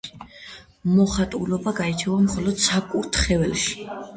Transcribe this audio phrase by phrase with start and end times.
[0.93, 3.79] მოხატულობა გაირჩევა მხოლოდ საკურთხეველში.